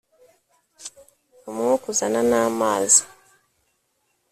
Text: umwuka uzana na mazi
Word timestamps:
umwuka 1.49 1.85
uzana 1.91 2.21
na 2.29 2.41
mazi 2.59 3.01